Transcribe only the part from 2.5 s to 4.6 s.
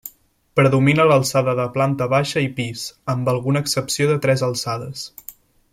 pis, amb alguna excepció de tres